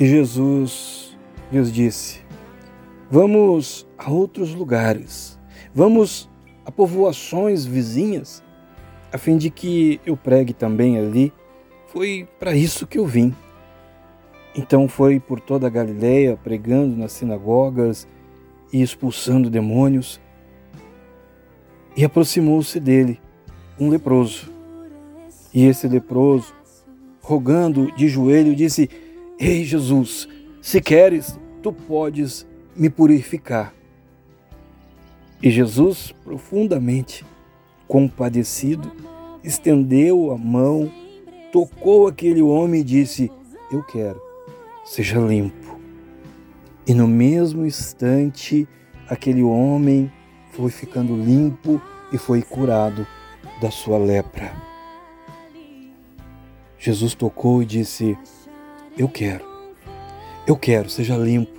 [0.00, 1.14] E Jesus
[1.52, 2.22] lhes disse:
[3.10, 5.38] Vamos a outros lugares,
[5.74, 6.26] vamos
[6.64, 8.42] a povoações vizinhas,
[9.12, 11.30] a fim de que eu pregue também ali.
[11.88, 13.36] Foi para isso que eu vim.
[14.56, 18.08] Então foi por toda a Galiléia pregando nas sinagogas
[18.72, 20.18] e expulsando demônios.
[21.94, 23.20] E aproximou-se dele
[23.78, 24.50] um leproso.
[25.52, 26.54] E esse leproso,
[27.20, 28.88] rogando de joelho, disse:
[29.42, 30.28] Ei, Jesus,
[30.60, 33.72] se queres, tu podes me purificar.
[35.42, 37.24] E Jesus, profundamente
[37.88, 38.92] compadecido,
[39.42, 40.92] estendeu a mão,
[41.50, 43.32] tocou aquele homem e disse:
[43.72, 44.20] Eu quero,
[44.84, 45.80] seja limpo.
[46.86, 48.68] E no mesmo instante,
[49.08, 50.12] aquele homem
[50.50, 51.80] foi ficando limpo
[52.12, 53.06] e foi curado
[53.58, 54.52] da sua lepra.
[56.78, 58.18] Jesus tocou e disse:
[59.00, 59.44] eu quero.
[60.46, 61.58] Eu quero, seja limpo.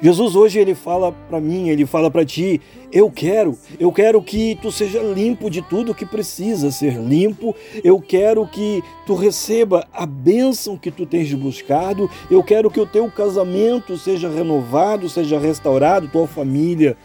[0.00, 4.56] Jesus hoje ele fala para mim, ele fala para ti, eu quero, eu quero que
[4.62, 7.54] tu seja limpo de tudo que precisa ser limpo.
[7.84, 12.08] Eu quero que tu receba a bênção que tu tens buscado.
[12.30, 16.96] Eu quero que o teu casamento seja renovado, seja restaurado, tua família,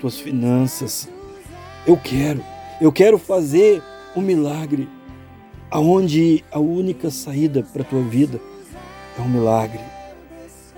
[0.00, 1.08] tuas finanças.
[1.86, 2.44] Eu quero,
[2.80, 3.80] eu quero fazer
[4.14, 4.86] um milagre
[5.70, 8.38] aonde a única saída para tua vida
[9.18, 9.80] é um milagre.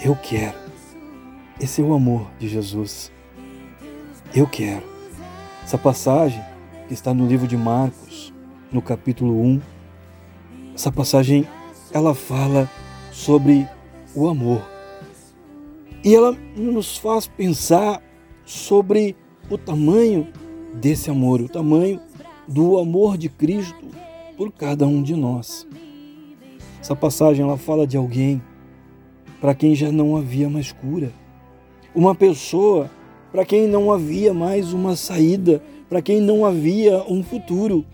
[0.02, 0.58] Eu quero.
[1.60, 3.12] Esse é o amor de Jesus.
[4.34, 4.82] Eu quero.
[5.62, 6.42] Essa passagem
[6.88, 8.32] que está no livro de Marcos,
[8.72, 9.60] no capítulo 1,
[10.74, 11.46] essa passagem
[11.92, 12.68] ela fala
[13.12, 13.68] sobre
[14.14, 14.62] o amor.
[16.02, 18.02] E ela nos faz pensar
[18.44, 19.16] sobre
[19.48, 20.28] o tamanho
[20.74, 22.00] desse amor, o tamanho
[22.46, 23.88] do amor de Cristo
[24.36, 25.66] por cada um de nós.
[26.84, 28.42] Essa passagem ela fala de alguém
[29.40, 31.10] para quem já não havia mais cura.
[31.94, 32.90] Uma pessoa
[33.32, 37.86] para quem não havia mais uma saída, para quem não havia um futuro.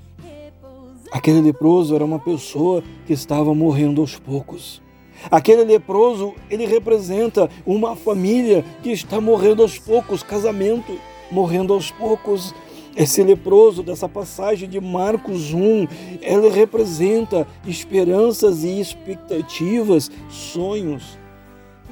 [1.12, 4.82] Aquele leproso era uma pessoa que estava morrendo aos poucos.
[5.30, 10.98] Aquele leproso, ele representa uma família que está morrendo aos poucos, casamento
[11.30, 12.52] morrendo aos poucos,
[12.96, 15.86] esse leproso dessa passagem de Marcos 1,
[16.22, 21.18] ela representa esperanças e expectativas, sonhos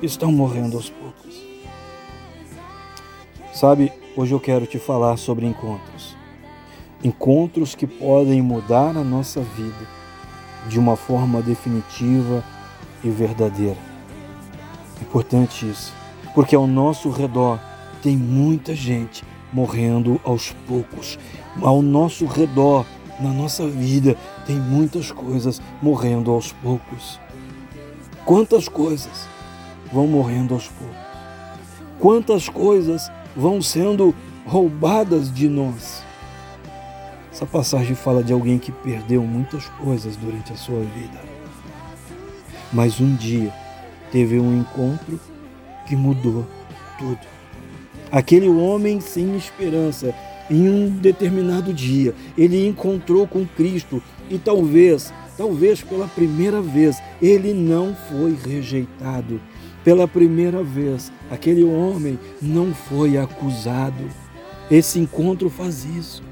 [0.01, 1.43] que estão morrendo aos poucos.
[3.53, 6.17] Sabe, hoje eu quero te falar sobre encontros.
[7.03, 9.99] Encontros que podem mudar a nossa vida
[10.69, 12.45] de uma forma definitiva
[13.03, 13.79] e verdadeira.
[15.01, 15.93] Importante isso,
[16.35, 17.61] porque ao nosso redor
[18.03, 21.19] tem muita gente morrendo aos poucos.
[21.61, 22.87] Ao nosso redor,
[23.21, 24.17] na nossa vida,
[24.47, 27.19] tem muitas coisas morrendo aos poucos.
[28.25, 29.29] Quantas coisas
[29.93, 30.97] vão morrendo aos poucos?
[31.99, 34.15] Quantas coisas vão sendo
[34.47, 36.03] roubadas de nós?
[37.33, 41.21] Essa passagem fala de alguém que perdeu muitas coisas durante a sua vida.
[42.73, 43.53] Mas um dia
[44.11, 45.19] teve um encontro
[45.87, 46.45] que mudou
[46.99, 47.38] tudo.
[48.11, 50.15] Aquele homem sem esperança,
[50.51, 57.53] em um determinado dia, ele encontrou com Cristo e talvez, talvez pela primeira vez, ele
[57.53, 59.41] não foi rejeitado.
[59.85, 64.05] Pela primeira vez, aquele homem não foi acusado.
[64.71, 66.23] Esse encontro faz isso.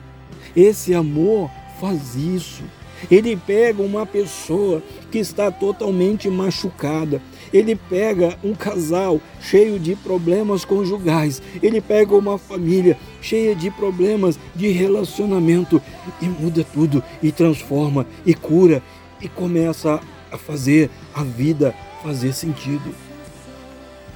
[0.54, 2.62] Esse amor faz isso.
[3.10, 7.20] Ele pega uma pessoa que está totalmente machucada,
[7.52, 14.38] ele pega um casal cheio de problemas conjugais, ele pega uma família cheia de problemas
[14.54, 15.80] de relacionamento
[16.20, 18.82] e muda tudo e transforma e cura
[19.20, 20.00] e começa
[20.30, 22.94] a fazer a vida fazer sentido.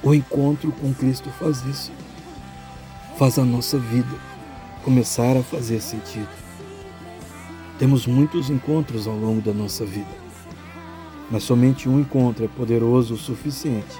[0.03, 1.91] O encontro com Cristo faz isso.
[3.17, 4.15] Faz a nossa vida
[4.83, 6.40] começar a fazer sentido.
[7.81, 10.21] Temos muitos encontros ao longo da nossa vida
[11.31, 13.95] mas somente um encontro é poderoso o suficiente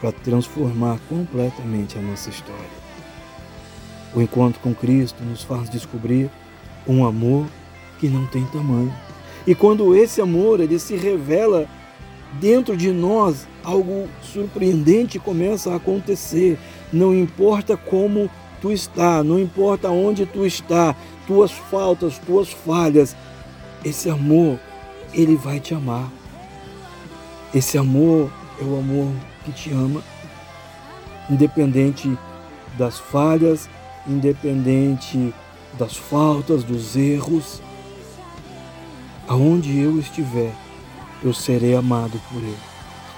[0.00, 2.86] para transformar completamente a nossa história.
[4.14, 6.30] O encontro com Cristo nos faz descobrir
[6.86, 7.46] um amor
[7.98, 8.94] que não tem tamanho.
[9.46, 11.66] E quando esse amor ele se revela
[12.40, 16.56] dentro de nós, algo surpreendente começa a acontecer.
[16.92, 18.30] Não importa como
[18.66, 23.14] tu está, não importa onde tu está, tuas faltas, tuas falhas,
[23.84, 24.58] esse amor
[25.14, 26.10] ele vai te amar.
[27.54, 28.28] Esse amor
[28.60, 29.12] é o amor
[29.44, 30.02] que te ama,
[31.30, 32.18] independente
[32.76, 33.70] das falhas,
[34.04, 35.32] independente
[35.78, 37.62] das faltas, dos erros.
[39.28, 40.52] Aonde eu estiver,
[41.22, 42.58] eu serei amado por Ele.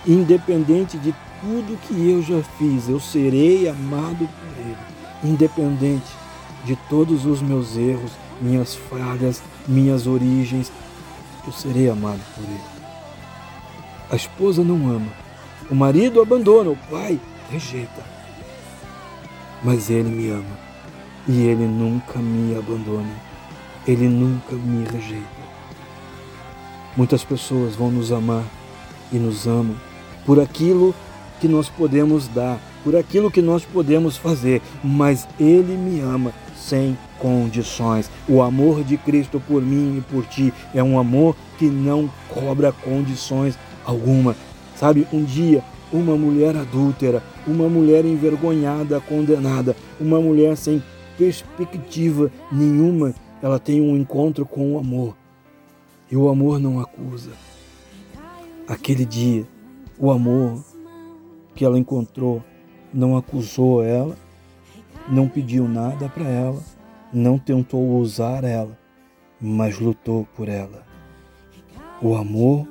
[0.07, 4.98] Independente de tudo que eu já fiz, eu serei amado por Ele.
[5.23, 6.07] Independente
[6.65, 10.71] de todos os meus erros, minhas falhas, minhas origens,
[11.47, 12.61] eu serei amado por Ele.
[14.11, 15.13] A esposa não ama,
[15.71, 17.21] o marido abandona, o pai
[17.51, 18.05] rejeita.
[19.63, 20.59] Mas Ele me ama
[21.27, 23.15] e Ele nunca me abandona,
[23.87, 25.39] Ele nunca me rejeita.
[26.97, 28.45] Muitas pessoas vão nos amar
[29.13, 29.77] e nos amam
[30.25, 31.08] por aquilo que
[31.47, 38.11] nós podemos dar, por aquilo que nós podemos fazer, mas Ele me ama sem condições.
[38.29, 42.73] O amor de Cristo por mim e por ti é um amor que não cobra
[42.73, 44.35] condições alguma.
[44.75, 45.63] Sabe, um dia
[45.93, 50.83] uma mulher adúltera, uma mulher envergonhada, condenada, uma mulher sem
[51.17, 55.17] perspectiva nenhuma, ela tem um encontro com o amor.
[56.11, 57.31] E o amor não acusa.
[58.67, 59.47] Aquele dia,
[59.99, 60.63] o amor
[61.59, 62.41] que ela encontrou
[62.95, 64.17] não acusou ela,
[65.09, 66.63] não pediu nada para ela,
[67.13, 68.79] não tentou usar ela,
[69.41, 70.87] mas lutou por ela.
[72.01, 72.65] O amor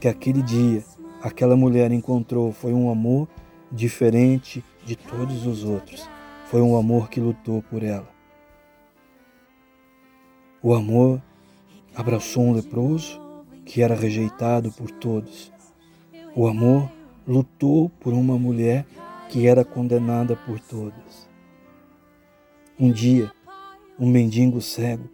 [0.00, 0.82] que aquele dia
[1.22, 3.28] aquela mulher encontrou foi um amor
[3.70, 6.08] diferente de todos os outros.
[6.46, 8.08] Foi um amor que lutou por ela.
[10.62, 11.20] O amor
[11.94, 13.20] abraçou um leproso
[13.66, 15.52] que era rejeitado por todos.
[16.34, 16.90] O amor
[17.26, 18.86] lutou por uma mulher
[19.28, 21.28] que era condenada por todos.
[22.78, 23.30] Um dia,
[23.98, 25.08] um mendigo cego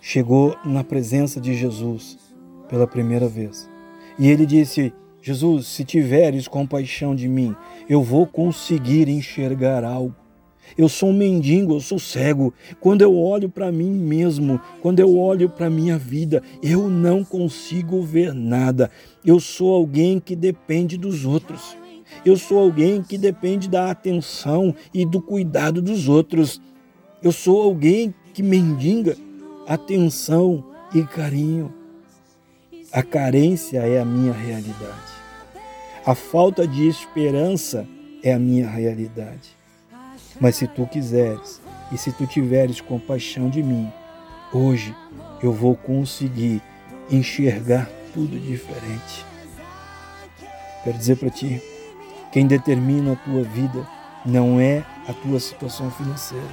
[0.00, 2.18] chegou na presença de Jesus
[2.68, 3.68] pela primeira vez.
[4.18, 7.56] E ele disse: Jesus, se tiveres compaixão de mim,
[7.88, 10.14] eu vou conseguir enxergar algo.
[10.76, 12.52] Eu sou um mendigo, eu sou cego.
[12.80, 18.02] Quando eu olho para mim mesmo, quando eu olho para minha vida, eu não consigo
[18.02, 18.90] ver nada.
[19.24, 21.76] Eu sou alguém que depende dos outros.
[22.24, 26.60] Eu sou alguém que depende da atenção e do cuidado dos outros.
[27.22, 29.16] Eu sou alguém que mendiga
[29.66, 30.64] atenção
[30.94, 31.72] e carinho.
[32.92, 35.16] A carência é a minha realidade.
[36.04, 37.86] A falta de esperança
[38.22, 39.55] é a minha realidade.
[40.40, 41.60] Mas se tu quiseres
[41.90, 43.90] e se tu tiveres compaixão de mim,
[44.52, 44.94] hoje
[45.42, 46.60] eu vou conseguir
[47.10, 49.24] enxergar tudo diferente.
[50.84, 51.62] Quero dizer para ti,
[52.32, 53.86] quem determina a tua vida
[54.24, 56.44] não é a tua situação financeira.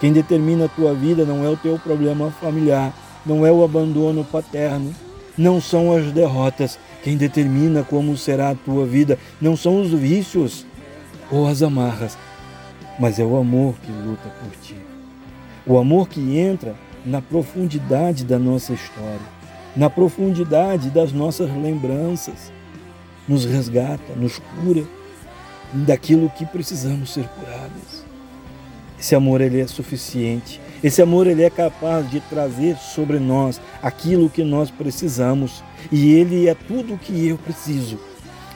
[0.00, 2.92] Quem determina a tua vida não é o teu problema familiar,
[3.24, 4.92] não é o abandono paterno,
[5.38, 6.78] não são as derrotas.
[7.04, 10.66] Quem determina como será a tua vida não são os vícios
[11.30, 12.18] ou as amarras,
[12.98, 14.76] mas é o amor que luta por ti.
[15.66, 16.74] O amor que entra
[17.04, 19.20] na profundidade da nossa história,
[19.76, 22.52] na profundidade das nossas lembranças,
[23.28, 24.84] nos resgata, nos cura
[25.72, 28.04] daquilo que precisamos ser curados.
[28.98, 30.60] Esse amor ele é suficiente.
[30.82, 36.48] Esse amor ele é capaz de trazer sobre nós aquilo que nós precisamos e ele
[36.48, 37.98] é tudo o que eu preciso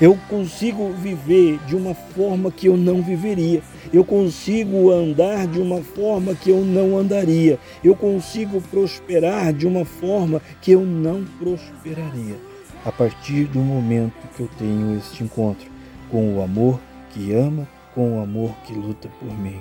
[0.00, 3.62] eu consigo viver de uma forma que eu não viveria.
[3.93, 7.59] Eu consigo andar de uma forma que eu não andaria.
[7.83, 12.37] Eu consigo prosperar de uma forma que eu não prosperaria.
[12.85, 15.69] A partir do momento que eu tenho este encontro
[16.11, 19.61] com o amor que ama, com o amor que luta por mim.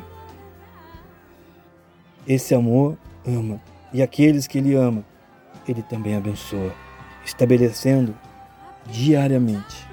[2.27, 3.62] Esse amor ama,
[3.94, 5.05] e aqueles que ele ama,
[5.67, 6.74] ele também abençoa,
[7.24, 8.15] estabelecendo
[8.88, 9.88] diariamente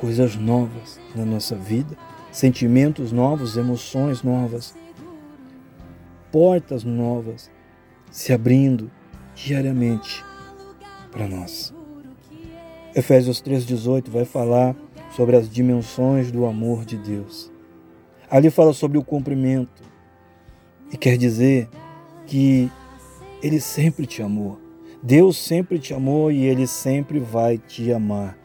[0.00, 1.96] coisas novas na nossa vida,
[2.38, 4.72] sentimentos novos, emoções novas,
[6.30, 7.50] portas novas
[8.12, 8.88] se abrindo
[9.34, 10.24] diariamente
[11.10, 11.74] para nós.
[12.94, 14.76] Efésios 3,18 vai falar
[15.16, 17.50] sobre as dimensões do amor de Deus.
[18.30, 19.82] Ali fala sobre o cumprimento
[20.92, 21.68] e quer dizer
[22.24, 22.70] que
[23.42, 24.60] Ele sempre te amou.
[25.02, 28.38] Deus sempre te amou e Ele sempre vai te amar.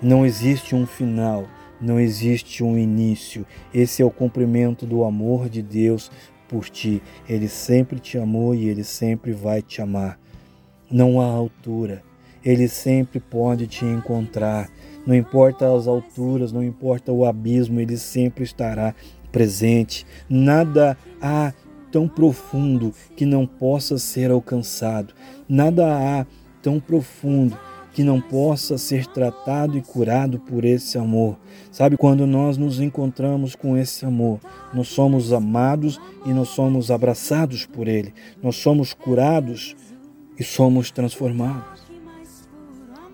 [0.00, 1.48] Não existe um final,
[1.80, 3.46] não existe um início.
[3.72, 6.10] Esse é o cumprimento do amor de Deus
[6.48, 7.02] por ti.
[7.28, 10.18] Ele sempre te amou e ele sempre vai te amar.
[10.90, 12.02] Não há altura.
[12.44, 14.70] Ele sempre pode te encontrar.
[15.06, 18.94] Não importa as alturas, não importa o abismo, ele sempre estará
[19.30, 20.06] presente.
[20.28, 21.52] Nada há
[21.90, 25.14] tão profundo que não possa ser alcançado.
[25.48, 26.26] Nada há
[26.62, 27.56] tão profundo
[27.96, 31.38] que não possa ser tratado e curado por esse amor.
[31.72, 34.38] Sabe, quando nós nos encontramos com esse amor,
[34.74, 38.12] nós somos amados e nós somos abraçados por ele.
[38.42, 39.74] Nós somos curados
[40.38, 41.80] e somos transformados.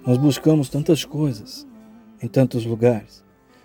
[0.05, 1.65] Nós buscamos tantas coisas
[2.21, 3.23] em tantos lugares.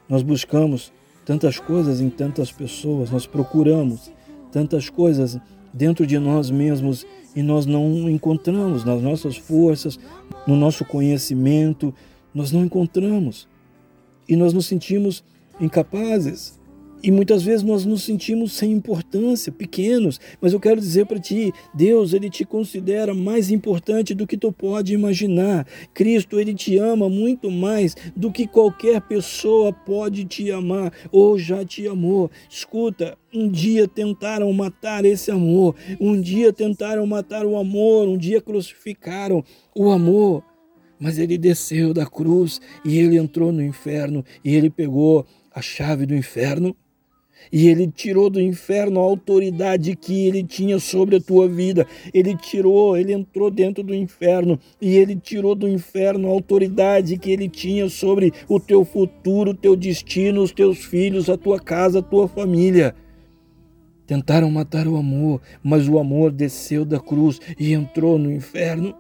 [0.08, 0.94] Nós buscamos
[1.26, 4.12] tantas coisas em tantas pessoas, nós procuramos
[4.52, 5.40] tantas coisas
[5.78, 7.06] dentro de nós mesmos
[7.36, 10.00] e nós não encontramos nas nossas forças,
[10.48, 11.94] no nosso conhecimento,
[12.34, 13.48] nós não encontramos.
[14.28, 15.24] E nós nos sentimos
[15.62, 16.60] incapazes,
[17.04, 21.54] e muitas vezes nós nos sentimos sem importância, pequenos, mas eu quero dizer para ti,
[21.74, 25.68] Deus, ele te considera mais importante do que tu pode imaginar.
[25.94, 31.64] Cristo, ele te ama muito mais do que qualquer pessoa pode te amar ou já
[31.64, 32.32] te amou.
[32.50, 38.42] Escuta, um dia tentaram matar esse amor, um dia tentaram matar o amor, um dia
[38.42, 39.44] crucificaram
[39.76, 40.44] o amor.
[41.00, 46.08] Mas ele desceu da cruz e ele entrou no inferno e ele pegou a chave
[46.08, 46.76] do inferno
[47.52, 51.86] e ele tirou do inferno a autoridade que ele tinha sobre a tua vida.
[52.14, 57.32] Ele tirou, ele entrou dentro do inferno e ele tirou do inferno a autoridade que
[57.32, 62.00] ele tinha sobre o teu futuro, o teu destino, os teus filhos, a tua casa,
[62.00, 62.96] a tua família.
[64.06, 68.96] Tentaram matar o amor, mas o amor desceu da cruz e entrou no inferno.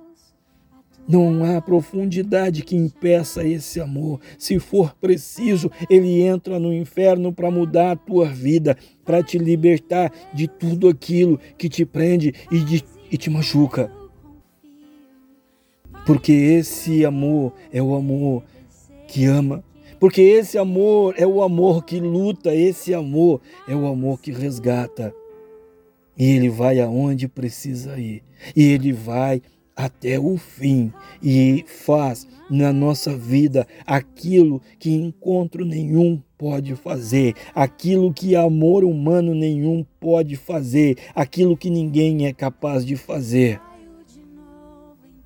[1.08, 4.20] Não há profundidade que impeça esse amor.
[4.38, 10.12] Se for preciso, ele entra no inferno para mudar a tua vida, para te libertar
[10.34, 13.90] de tudo aquilo que te prende e, de, e te machuca.
[16.06, 18.44] Porque esse amor é o amor
[19.08, 19.64] que ama.
[20.00, 25.14] Porque esse amor é o amor que luta, esse amor é o amor que resgata.
[26.18, 28.24] E ele vai aonde precisa ir.
[28.56, 29.42] E ele vai
[29.77, 30.91] até o fim
[31.22, 39.36] e faz na nossa vida aquilo que encontro nenhum pode fazer, aquilo que amor humano
[39.36, 43.62] nenhum pode fazer, aquilo que ninguém é capaz de fazer.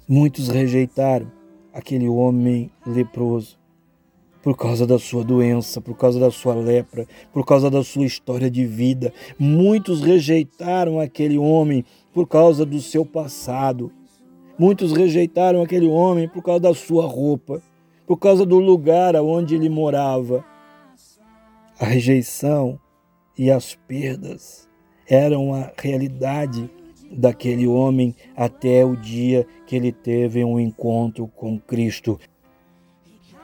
[0.07, 1.31] Muitos rejeitaram
[1.73, 3.57] aquele homem leproso
[4.43, 8.49] por causa da sua doença, por causa da sua lepra, por causa da sua história
[8.49, 9.13] de vida.
[9.37, 13.91] Muitos rejeitaram aquele homem por causa do seu passado
[14.61, 17.63] Muitos rejeitaram aquele homem por causa da sua roupa,
[18.05, 20.45] por causa do lugar onde ele morava.
[21.79, 22.79] A rejeição
[23.35, 24.69] e as perdas
[25.09, 26.69] eram a realidade
[27.11, 32.19] daquele homem até o dia que ele teve um encontro com Cristo.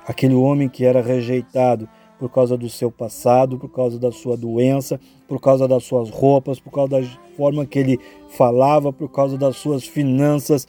[0.06, 5.00] Aquele homem que era rejeitado por causa do seu passado, por causa da sua doença,
[5.28, 9.58] por causa das suas roupas, por causa da forma que ele falava, por causa das
[9.58, 10.68] suas finanças,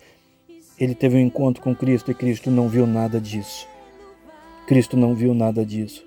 [0.79, 3.67] ele teve um encontro com Cristo e Cristo não viu nada disso.
[4.67, 6.05] Cristo não viu nada disso.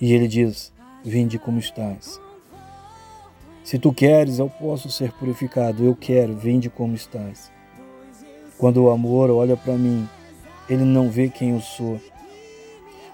[0.00, 0.72] E ele diz:
[1.04, 2.20] Vinde como estás.
[3.64, 5.84] Se tu queres, eu posso ser purificado.
[5.84, 7.50] Eu quero, vinde como estás.
[8.58, 10.08] Quando o amor olha para mim,
[10.68, 12.00] ele não vê quem eu sou.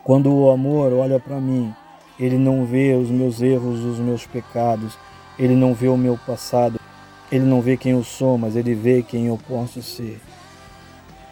[0.03, 1.75] Quando o amor olha para mim,
[2.19, 4.97] ele não vê os meus erros, os meus pecados,
[5.39, 6.81] ele não vê o meu passado,
[7.31, 10.21] ele não vê quem eu sou, mas ele vê quem eu posso ser.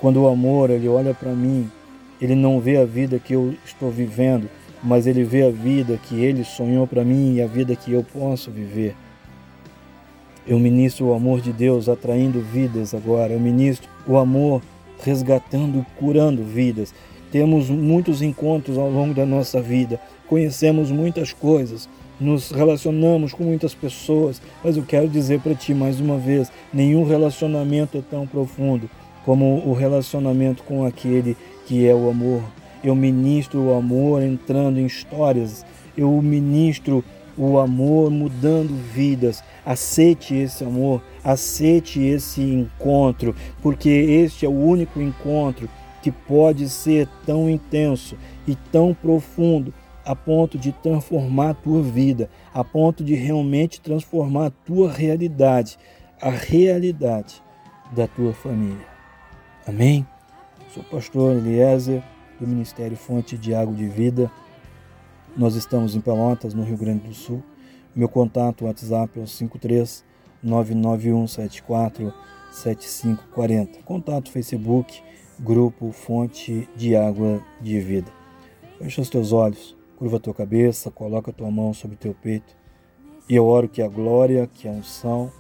[0.02, 1.70] Quando o amor ele olha para mim,
[2.20, 4.50] ele não vê a vida que eu estou vivendo,
[4.82, 8.02] mas ele vê a vida que ele sonhou para mim e a vida que eu
[8.02, 8.96] posso viver.
[10.44, 13.32] Eu ministro o amor de Deus atraindo vidas agora.
[13.32, 14.60] Eu ministro o amor
[15.04, 16.92] resgatando e curando vidas.
[17.30, 23.72] Temos muitos encontros ao longo da nossa vida, conhecemos muitas coisas, nos relacionamos com muitas
[23.72, 28.90] pessoas, mas eu quero dizer para ti mais uma vez: nenhum relacionamento é tão profundo
[29.24, 31.36] como o relacionamento com aquele
[31.66, 32.42] que é o amor.
[32.82, 35.64] Eu ministro o amor entrando em histórias,
[35.96, 37.04] eu ministro
[37.36, 39.42] o amor mudando vidas.
[39.64, 45.68] Aceite esse amor, aceite esse encontro, porque este é o único encontro
[46.02, 49.72] que pode ser tão intenso e tão profundo
[50.04, 55.78] a ponto de transformar a tua vida, a ponto de realmente transformar a tua realidade,
[56.20, 57.40] a realidade
[57.94, 58.91] da tua família.
[59.64, 60.04] Amém?
[60.74, 62.02] Sou o pastor Eliezer,
[62.40, 64.28] do Ministério Fonte de Água de Vida.
[65.36, 67.40] Nós estamos em Pelotas, no Rio Grande do Sul.
[67.94, 70.04] Meu contato WhatsApp é o 53
[70.42, 72.12] 99174
[72.50, 73.84] 7540.
[73.84, 75.00] Contato Facebook,
[75.38, 78.10] Grupo Fonte de Água de Vida.
[78.78, 82.14] Fecha os teus olhos, curva a tua cabeça, coloca a tua mão sobre o teu
[82.14, 82.56] peito.
[83.28, 85.30] E eu oro que a glória, que a unção,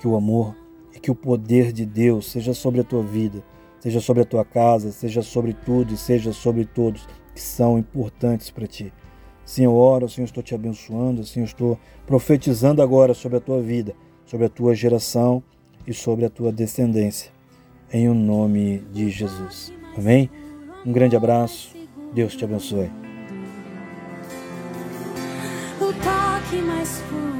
[0.00, 0.56] que o amor
[0.92, 3.40] e que o poder de Deus seja sobre a tua vida
[3.88, 8.50] seja sobre a tua casa, seja sobre tudo e seja sobre todos que são importantes
[8.50, 8.92] para ti.
[9.46, 13.94] Sim, eu oro, Senhor, estou te abençoando, Senhor, estou profetizando agora sobre a tua vida,
[14.26, 15.42] sobre a tua geração
[15.86, 17.32] e sobre a tua descendência.
[17.90, 19.72] Em o nome de Jesus.
[19.96, 20.30] Amém?
[20.84, 21.74] Um grande abraço,
[22.12, 22.90] Deus te abençoe.
[25.80, 27.37] O toque mais puro,